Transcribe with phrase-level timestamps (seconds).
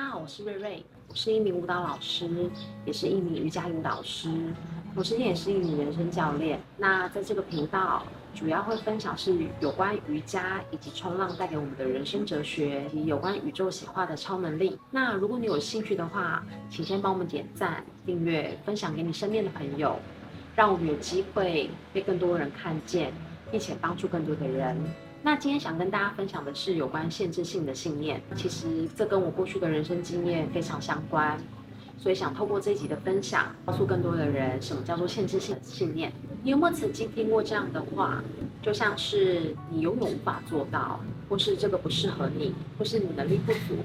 [0.00, 2.26] 大家好，我是瑞瑞，我是一名舞蹈老师，
[2.86, 4.30] 也是一名瑜伽引导师，
[4.94, 6.58] 同时也是一名人生教练。
[6.78, 8.02] 那在这个频道，
[8.34, 14.78] 主要会分享是有关瑜伽以及冲浪带给我们的人生哲学，以及有关宇宙显化的超能力。
[14.90, 19.98] 那如果你有兴趣的话，请先帮我们点赞、订阅、分享给你身边的朋友，
[20.56, 23.12] 让我们有机会被更多人看见，
[23.50, 24.74] 并且帮助更多的人。
[25.22, 31.38] 那今天想跟大家分享的是有关限制性的信念，其实这跟我过去的人生经验非常相关，
[31.98, 36.10] 所以想透过这一集的分享，告诉更多的人什么叫做限制性的信念。
[36.42, 38.24] 你有没有曾经听过这样的话？
[38.62, 40.98] 就像是你永远无法做到，
[41.28, 43.76] 或是这个不适合你，或是你能力不足。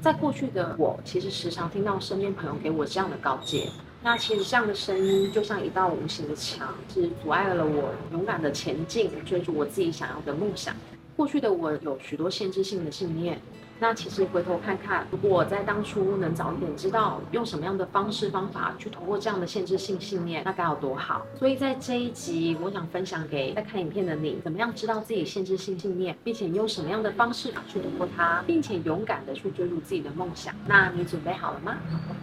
[0.00, 3.68] 在过去的我，其实时常听到身边朋友给我这样的告诫。
[4.02, 10.74] 那其实这样的声音就像一道无形的墙，是阻碍了我勇敢的前进，追逐我自己想要的梦想。
[11.16, 13.40] 过去的我有许多限制性的信念。
[13.80, 21.24] 那其实回头看看，如果在当初能早一点知道用什么样的方式方法去突破这样的限制性信念，那该有多好。
[21.38, 30.52] 所以在这一集，我想分享给在看影片的你，怎么样知道自己限制性信念，并且用什么样的方式去突破它，并且勇敢的去追逐自己的梦想。
[30.66, 31.78] 那你准备好了吗？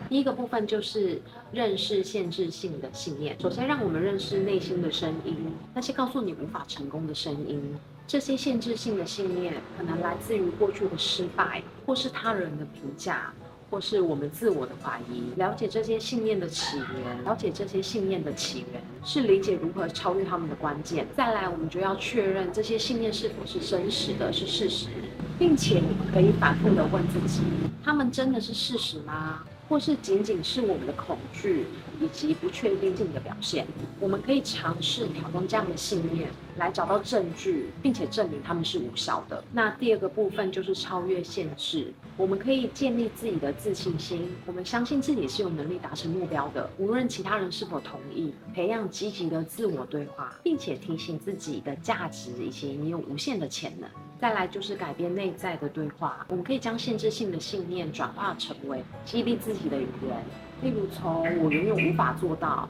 [0.09, 1.21] 第一个部分就是
[1.53, 3.39] 认识限制性的信念。
[3.39, 5.35] 首先，让我们认识内心的声音，
[5.73, 7.77] 那些告诉你无法成功的声音。
[8.07, 13.33] 这些限制性的信念可能来自于过去的失败，或是他人的评价，
[13.69, 15.33] 或是我们自我的怀疑。
[15.37, 21.07] 了解这些信念的起源，了解这些信念的起源，是理解如何超越他们的关键。
[21.17, 24.87] 再来，我们就要确认这些信念是否是真实的，是事实，
[25.39, 27.41] 并且你可以反复的问自己：
[27.83, 29.43] 他们真的是事实吗？
[29.67, 31.65] 或是仅仅是我们的恐惧
[31.99, 33.65] 以及不确定性的表现，
[33.99, 39.43] 我们可以尝试挑战这样的信念，来找到证据，并且证明他们是无效的。
[39.51, 48.33] 那第二个部分就是超越限制，我们可以建立自己的自信心，我们相信自己是有能力达成目标的，无论其他人是否同意。
[48.53, 53.89] 培养积极的自我对话，并且提醒自己的价值以及你有无限的潜能。
[54.19, 60.17] 再来就是改变内在的对话，我们可以将限制性的信念转化成为激励自己的语言，
[60.61, 62.67] 例如从“我永远无法做到”。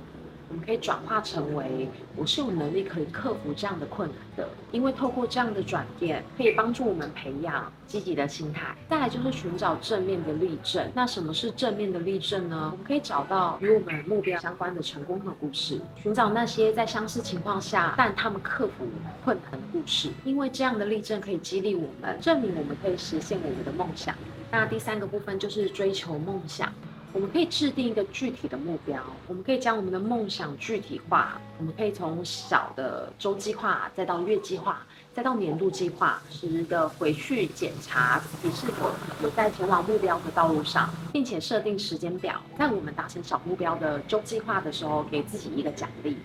[0.50, 8.76] 我们可以转化成为我是有能力可以克服这样的困难的，因为透过这样的转变，可以帮助我们培养积极的心态。
[8.90, 10.90] 再来就是寻找正面的例证。
[10.94, 12.70] 那什么是正面的例证呢？
[12.72, 18.86] 我们可以找到与我们目标相关的成功的故事，寻找那些在相似情况下，但他们克服
[19.24, 20.10] 困难的故事。
[20.24, 24.16] 因为这样的例证可以激励我们，证明我们可以实现我们的梦想。
[24.52, 26.72] 那第三个部分就是追求梦想。
[27.16, 31.40] 我们可以制定一个具体的目标，我们可以将我们的梦想具体化。
[31.58, 38.92] 我们可以从小的周计划，再到月计划，再到年度计划，时的回去检查自己是否
[39.24, 46.18] 有在前往目标的道路上，并且设定时间表，在我们达成小目标的周计划的时候，给自己一个奖励，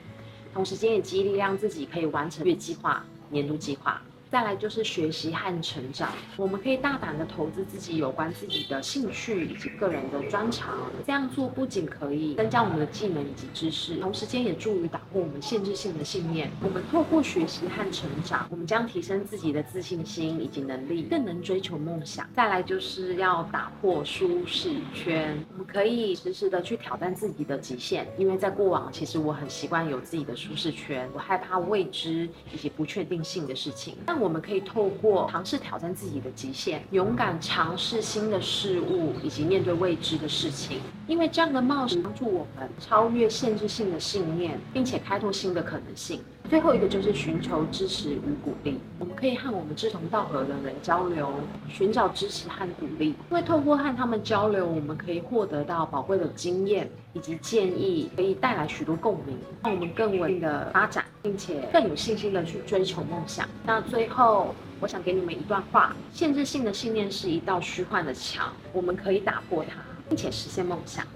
[0.52, 4.02] 同时间也激励让自己可以完成月计划、年度计划。
[4.30, 10.88] 再来就是学习和成长，我们可以大胆的投资自己有关自己的兴趣以及个人的专长。
[11.04, 16.48] 这样做不仅可以增加我们的技能以及知识，同时间也助于打破我们限制性的信念。
[16.62, 22.24] 我们透过学习和成长，我们将提升自己的自信心以及能力，更能追求梦想。
[22.32, 33.96] 再来就是要打破舒适圈，我们可以时时的去挑战自己的极限，因为在过往其实我很习惯有自己的舒适圈，我害怕未知以及不确定性的事情。
[34.20, 40.80] 我们可以透过尝试挑战自己的极限，勇敢尝试新的事物，以及面对未知的事情。
[41.06, 46.20] 因为这样的冒险帮助我们超越限制性的信念，并且开拓新的可能性。
[46.50, 48.80] 最后一个就是寻求支持与鼓励。
[48.98, 51.32] 我们可以和我们志同道合的人交流，
[51.68, 53.14] 寻找支持和鼓励。
[53.30, 63.48] 因为透过和他们交流，我们可以获得到宝贵的经验以及建议，可以带来许多共鸣，让我们更稳定的发展，并且更有信心的去追求梦想。
[63.64, 69.76] 那最后，我想给你们一段话：限制性的信念是一道虚幻的墙，我们可以打破它，
[70.08, 71.06] 并且实现梦想。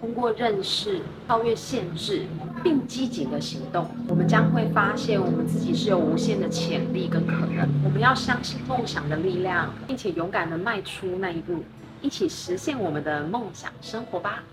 [0.00, 2.22] 通过认识、超越限制，
[2.62, 7.68] 并积极的行动，我们将会发现我们自己是有无限的潜力跟可能。
[7.84, 11.64] 我们要相信梦想的力量，并且勇敢的迈出那一步，
[12.00, 14.44] 一起实现我们的梦想生活吧。